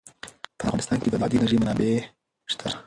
[0.57, 1.91] په افغانستان کې د بادي انرژي منابع
[2.51, 2.69] شته.